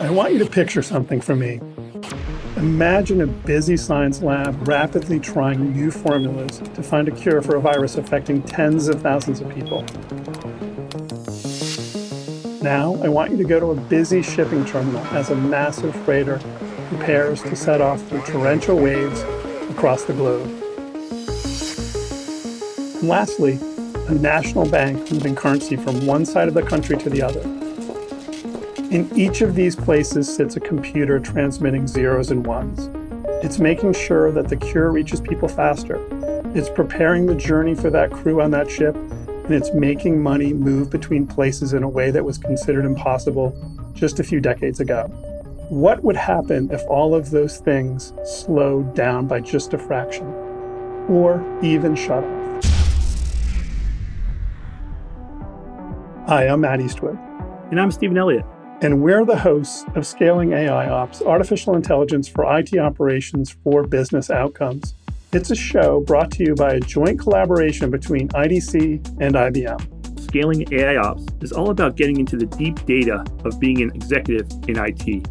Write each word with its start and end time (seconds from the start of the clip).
I 0.00 0.08
want 0.08 0.32
you 0.32 0.38
to 0.38 0.46
picture 0.46 0.80
something 0.80 1.20
for 1.20 1.36
me. 1.36 1.60
Imagine 2.56 3.20
a 3.20 3.26
busy 3.26 3.76
science 3.76 4.22
lab 4.22 4.66
rapidly 4.66 5.20
trying 5.20 5.74
new 5.74 5.90
formulas 5.90 6.56
to 6.56 6.82
find 6.82 7.06
a 7.06 7.10
cure 7.10 7.42
for 7.42 7.56
a 7.56 7.60
virus 7.60 7.98
affecting 7.98 8.40
tens 8.40 8.88
of 8.88 9.02
thousands 9.02 9.42
of 9.42 9.50
people. 9.50 9.82
Now, 12.62 12.94
I 13.02 13.08
want 13.10 13.32
you 13.32 13.36
to 13.36 13.44
go 13.44 13.60
to 13.60 13.72
a 13.72 13.74
busy 13.74 14.22
shipping 14.22 14.64
terminal 14.64 15.04
as 15.08 15.28
a 15.28 15.36
massive 15.36 15.94
freighter 16.06 16.40
prepares 16.88 17.42
to 17.42 17.54
set 17.54 17.82
off 17.82 18.02
through 18.08 18.22
torrential 18.22 18.78
waves 18.78 19.20
across 19.68 20.04
the 20.04 20.14
globe. 20.14 20.48
And 23.00 23.06
lastly, 23.06 23.58
a 24.08 24.14
national 24.14 24.66
bank 24.66 25.12
moving 25.12 25.36
currency 25.36 25.76
from 25.76 26.06
one 26.06 26.24
side 26.24 26.48
of 26.48 26.54
the 26.54 26.62
country 26.62 26.96
to 26.96 27.10
the 27.10 27.20
other. 27.20 27.69
In 28.90 29.08
each 29.16 29.40
of 29.40 29.54
these 29.54 29.76
places 29.76 30.34
sits 30.34 30.56
a 30.56 30.60
computer 30.60 31.20
transmitting 31.20 31.86
zeros 31.86 32.32
and 32.32 32.44
ones. 32.44 32.90
It's 33.40 33.60
making 33.60 33.92
sure 33.92 34.32
that 34.32 34.48
the 34.48 34.56
cure 34.56 34.90
reaches 34.90 35.20
people 35.20 35.46
faster. 35.46 36.04
It's 36.56 36.68
preparing 36.68 37.26
the 37.26 37.36
journey 37.36 37.76
for 37.76 37.88
that 37.90 38.10
crew 38.10 38.42
on 38.42 38.50
that 38.50 38.68
ship, 38.68 38.96
and 38.96 39.54
it's 39.54 39.72
making 39.72 40.20
money 40.20 40.52
move 40.52 40.90
between 40.90 41.24
places 41.24 41.72
in 41.72 41.84
a 41.84 41.88
way 41.88 42.10
that 42.10 42.24
was 42.24 42.36
considered 42.36 42.84
impossible 42.84 43.54
just 43.94 44.18
a 44.18 44.24
few 44.24 44.40
decades 44.40 44.80
ago. 44.80 45.06
What 45.68 46.02
would 46.02 46.16
happen 46.16 46.68
if 46.72 46.82
all 46.88 47.14
of 47.14 47.30
those 47.30 47.58
things 47.58 48.12
slowed 48.24 48.96
down 48.96 49.28
by 49.28 49.38
just 49.38 49.72
a 49.72 49.78
fraction, 49.78 50.26
or 51.08 51.40
even 51.62 51.94
shut 51.94 52.24
off? 52.24 52.64
Hi, 56.26 56.48
I'm 56.48 56.62
Matt 56.62 56.80
Eastwood. 56.80 57.16
And 57.70 57.80
I'm 57.80 57.92
Stephen 57.92 58.18
Elliott 58.18 58.44
and 58.82 59.02
we're 59.02 59.26
the 59.26 59.36
hosts 59.36 59.84
of 59.94 60.06
Scaling 60.06 60.52
AI 60.52 60.88
Ops, 60.88 61.20
artificial 61.20 61.74
intelligence 61.74 62.28
for 62.28 62.44
IT 62.58 62.78
operations 62.78 63.50
for 63.62 63.86
business 63.86 64.30
outcomes. 64.30 64.94
It's 65.32 65.50
a 65.50 65.54
show 65.54 66.00
brought 66.00 66.30
to 66.32 66.44
you 66.44 66.54
by 66.54 66.72
a 66.74 66.80
joint 66.80 67.20
collaboration 67.20 67.90
between 67.90 68.28
IDC 68.30 69.20
and 69.20 69.34
IBM. 69.34 70.20
Scaling 70.20 70.66
AI 70.72 70.96
Ops 70.96 71.26
is 71.42 71.52
all 71.52 71.70
about 71.70 71.96
getting 71.96 72.18
into 72.18 72.36
the 72.36 72.46
deep 72.46 72.84
data 72.86 73.22
of 73.44 73.60
being 73.60 73.82
an 73.82 73.90
executive 73.94 74.48
in 74.66 74.76
IT. 74.78 75.28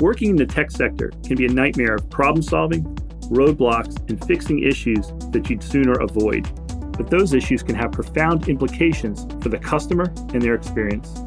Working 0.00 0.30
in 0.30 0.36
the 0.36 0.46
tech 0.46 0.70
sector 0.70 1.12
can 1.26 1.36
be 1.36 1.44
a 1.44 1.50
nightmare 1.50 1.96
of 1.96 2.08
problem 2.08 2.42
solving, 2.42 2.84
roadblocks, 3.30 3.98
and 4.08 4.24
fixing 4.24 4.62
issues 4.62 5.08
that 5.32 5.50
you'd 5.50 5.62
sooner 5.62 5.92
avoid. 6.00 6.48
But 6.96 7.10
those 7.10 7.34
issues 7.34 7.62
can 7.62 7.74
have 7.74 7.92
profound 7.92 8.48
implications 8.48 9.26
for 9.42 9.50
the 9.50 9.58
customer 9.58 10.06
and 10.32 10.40
their 10.40 10.54
experience. 10.54 11.22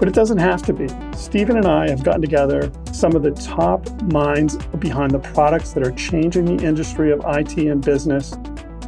But 0.00 0.08
it 0.08 0.14
doesn't 0.14 0.38
have 0.38 0.62
to 0.62 0.72
be. 0.72 0.88
Stephen 1.14 1.58
and 1.58 1.66
I 1.66 1.90
have 1.90 2.02
gotten 2.02 2.22
together 2.22 2.72
some 2.90 3.14
of 3.14 3.22
the 3.22 3.32
top 3.32 3.88
minds 4.04 4.56
behind 4.78 5.10
the 5.10 5.18
products 5.18 5.74
that 5.74 5.86
are 5.86 5.92
changing 5.92 6.56
the 6.56 6.64
industry 6.64 7.12
of 7.12 7.22
IT 7.26 7.56
and 7.58 7.84
business, 7.84 8.34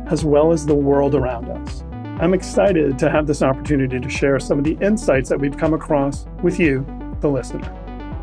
as 0.06 0.24
well 0.24 0.52
as 0.52 0.64
the 0.64 0.74
world 0.74 1.14
around 1.14 1.50
us. 1.50 1.84
I'm 2.18 2.32
excited 2.32 2.98
to 2.98 3.10
have 3.10 3.26
this 3.26 3.42
opportunity 3.42 4.00
to 4.00 4.08
share 4.08 4.40
some 4.40 4.58
of 4.58 4.64
the 4.64 4.78
insights 4.80 5.28
that 5.28 5.38
we've 5.38 5.56
come 5.56 5.74
across 5.74 6.24
with 6.42 6.58
you, 6.58 6.86
the 7.20 7.28
listener. 7.28 7.78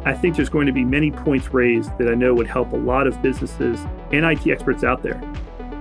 I 0.06 0.14
think 0.16 0.36
there's 0.36 0.50
going 0.50 0.66
to 0.66 0.74
be 0.74 0.84
many 0.84 1.12
points 1.12 1.54
raised 1.54 1.96
that 2.00 2.10
I 2.10 2.16
know 2.16 2.34
would 2.34 2.48
help 2.48 2.74
a 2.74 2.78
lot 2.78 3.06
of 3.06 3.22
businesses 3.22 3.80
and 4.12 4.26
IT 4.26 4.48
experts 4.48 4.84
out 4.84 5.04
there. 5.04 5.22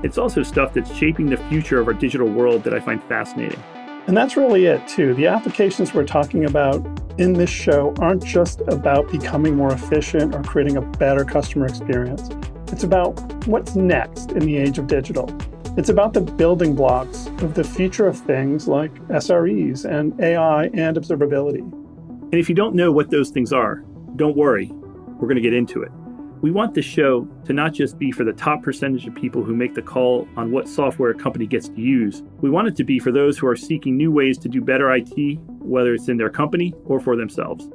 It's 0.03 0.19
also 0.19 0.43
stuff 0.43 0.75
that's 0.75 0.95
shaping 0.95 1.27
the 1.27 1.39
future 1.49 1.81
of 1.81 1.89
our 1.89 1.95
digital 1.95 2.29
world 2.29 2.65
that 2.65 2.75
I 2.75 2.81
find 2.81 3.03
fascinating. 3.05 3.63
And 4.09 4.17
that's 4.17 4.39
really 4.39 4.65
it, 4.65 4.89
too. 4.89 5.13
The 5.13 5.27
applications 5.27 5.93
we're 5.93 6.07
talking 6.07 6.47
about 6.47 6.83
in 7.19 7.35
this 7.35 7.51
show 7.51 7.95
aren't 7.99 8.25
just 8.25 8.63
about 8.63 9.13
becoming 9.13 9.55
more 9.55 9.71
efficient 9.71 10.35
or 10.35 10.43
creating 10.43 10.79
a 10.79 10.81
better 10.81 11.27
customer 11.27 11.67
experience. 11.67 12.31
It's 12.73 12.85
about 12.85 13.21
what's 13.47 13.77
next 13.77 14.33
in 14.33 14.47
the 14.47 14.57
age 14.57 14.79
of 14.79 14.87
digital. 14.87 15.31
It's 15.77 15.91
about 15.91 16.15
the 16.15 16.23
building 16.23 16.75
blocks 16.75 17.27
of 17.43 17.53
the 17.53 17.63
future 17.63 18.07
of 18.07 18.19
things 18.19 18.67
like 18.67 18.95
SREs 19.09 19.85
and 19.85 20.19
AI 20.23 20.65
and 20.73 20.97
observability. 20.97 21.61
And 21.61 22.35
if 22.35 22.49
you 22.49 22.55
don't 22.55 22.75
know 22.75 22.91
what 22.91 23.11
those 23.11 23.29
things 23.29 23.53
are, 23.53 23.85
don't 24.17 24.39
worry. 24.39 24.69
We're 24.73 25.29
going 25.29 25.37
to 25.37 25.43
get 25.43 25.53
into 25.53 25.83
it. 25.83 25.93
We 26.41 26.53
want 26.53 26.75
this 26.75 26.85
show 26.85 27.29
to 27.47 27.53
not 27.53 27.73
just 27.73 27.99
be 27.99 28.13
for 28.13 28.23
the 28.23 28.33
top 28.33 28.63
percentage 28.63 29.09
of 29.09 29.15
people 29.17 29.43
who 29.43 29.57
make 29.57 29.75
the 29.75 29.83
call 29.83 30.29
on 30.37 30.53
what 30.53 30.69
software 30.69 31.11
a 31.11 31.15
company 31.15 31.49
gets 31.49 31.69
to 31.69 31.81
use. 31.81 32.23
We 32.41 32.49
want 32.49 32.69
it 32.69 32.77
to 32.77 32.85
be 32.85 33.01
for 33.01 33.11
those 33.11 33.37
who 33.37 33.49
are 33.49 33.57
seeking 33.57 33.97
new 33.97 34.13
ways 34.13 34.39
to 34.39 34.49
do 34.49 34.61
better 34.61 34.95
IT, 34.95 35.39
whether 35.59 35.95
it's 35.95 36.09
in 36.09 36.17
their 36.17 36.31
company 36.31 36.75
or 36.85 37.01
for 37.01 37.17
themselves. 37.17 37.69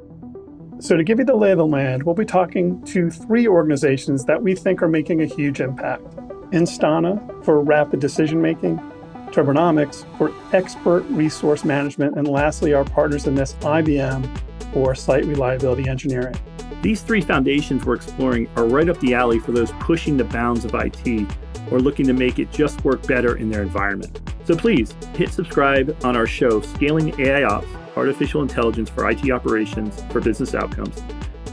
So, 0.80 0.96
to 0.96 1.04
give 1.04 1.18
you 1.18 1.26
the 1.26 1.36
lay 1.36 1.52
of 1.52 1.58
the 1.58 1.66
land, 1.66 2.02
we'll 2.04 2.14
be 2.14 2.24
talking 2.24 2.82
to 2.86 3.10
three 3.10 3.46
organizations 3.46 4.24
that 4.24 4.42
we 4.42 4.54
think 4.54 4.82
are 4.82 4.88
making 4.88 5.20
a 5.20 5.26
huge 5.26 5.60
impact 5.60 6.04
Instana 6.50 7.44
for 7.44 7.60
rapid 7.60 8.00
decision 8.00 8.40
making, 8.40 8.78
Turbonomics 9.26 10.06
for 10.16 10.32
expert 10.52 11.00
resource 11.10 11.64
management, 11.64 12.16
and 12.16 12.26
lastly, 12.26 12.72
our 12.72 12.84
partners 12.84 13.26
in 13.26 13.34
this, 13.34 13.52
IBM 13.60 14.26
for 14.72 14.94
site 14.94 15.24
reliability 15.26 15.88
engineering. 15.88 16.36
These 16.82 17.02
three 17.02 17.20
foundations 17.20 17.84
we're 17.84 17.94
exploring 17.94 18.48
are 18.56 18.66
right 18.66 18.88
up 18.88 18.98
the 19.00 19.14
alley 19.14 19.38
for 19.38 19.52
those 19.52 19.72
pushing 19.80 20.16
the 20.16 20.24
bounds 20.24 20.64
of 20.64 20.74
IT 20.74 21.26
or 21.70 21.80
looking 21.80 22.06
to 22.06 22.12
make 22.12 22.38
it 22.38 22.50
just 22.52 22.84
work 22.84 23.06
better 23.06 23.36
in 23.36 23.48
their 23.48 23.62
environment. 23.62 24.20
So 24.44 24.54
please 24.54 24.92
hit 25.14 25.30
subscribe 25.32 25.96
on 26.04 26.16
our 26.16 26.26
show, 26.26 26.60
Scaling 26.60 27.18
AI 27.18 27.44
Ops 27.44 27.66
Artificial 27.96 28.42
Intelligence 28.42 28.90
for 28.90 29.08
IT 29.08 29.30
Operations 29.30 30.02
for 30.10 30.20
Business 30.20 30.54
Outcomes, 30.54 31.02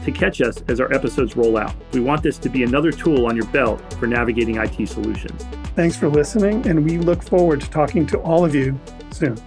to 0.04 0.12
catch 0.12 0.40
us 0.40 0.62
as 0.68 0.80
our 0.80 0.92
episodes 0.92 1.36
roll 1.36 1.56
out. 1.56 1.74
We 1.92 2.00
want 2.00 2.22
this 2.22 2.36
to 2.38 2.48
be 2.48 2.64
another 2.64 2.90
tool 2.92 3.26
on 3.26 3.36
your 3.36 3.46
belt 3.46 3.80
for 3.94 4.06
navigating 4.06 4.56
IT 4.56 4.86
solutions. 4.88 5.44
Thanks 5.74 5.96
for 5.96 6.08
listening, 6.08 6.66
and 6.66 6.84
we 6.84 6.98
look 6.98 7.22
forward 7.22 7.60
to 7.62 7.70
talking 7.70 8.06
to 8.08 8.18
all 8.18 8.44
of 8.44 8.54
you 8.54 8.78
soon. 9.12 9.40